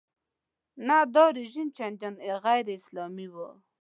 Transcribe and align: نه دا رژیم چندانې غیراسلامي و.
نه 0.87 0.97
دا 1.13 1.25
رژیم 1.37 1.67
چندانې 1.77 2.29
غیراسلامي 2.43 3.27
و. 3.33 3.35